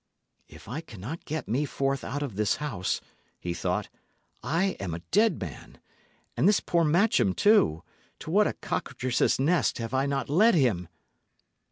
[0.47, 3.01] "If I cannot get me forth out of this house,"
[3.39, 3.87] he thought,
[4.41, 5.77] "I am a dead man!
[6.35, 7.83] And this poor Matcham, too
[8.17, 10.87] to what a cockatrice's nest have I not led him!"